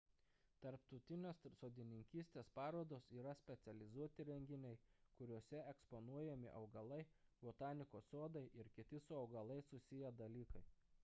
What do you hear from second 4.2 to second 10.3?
renginiai kuriuose eksponuojami augalai botanikos sodai ir kiti su augalais susiję